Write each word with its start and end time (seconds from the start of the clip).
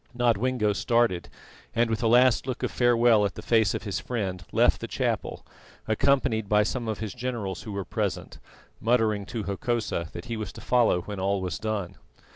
Nodwengo 0.17 0.73
started, 0.73 1.29
and, 1.75 1.87
with 1.87 2.01
a 2.01 2.07
last 2.07 2.47
look 2.47 2.63
of 2.63 2.71
farewell 2.71 3.23
at 3.23 3.35
the 3.35 3.43
face 3.43 3.75
of 3.75 3.83
his 3.83 3.99
friend, 3.99 4.43
left 4.51 4.81
the 4.81 4.87
chapel, 4.87 5.45
accompanied 5.87 6.49
by 6.49 6.63
some 6.63 6.87
of 6.87 6.97
his 6.97 7.13
generals 7.13 7.61
who 7.61 7.71
were 7.71 7.85
present, 7.85 8.39
muttering 8.79 9.27
to 9.27 9.43
Hokosa 9.43 10.09
that 10.13 10.25
he 10.25 10.37
was 10.37 10.51
to 10.53 10.61
follow 10.61 11.01
when 11.01 11.19
all 11.19 11.39
was 11.39 11.59
done. 11.59 11.97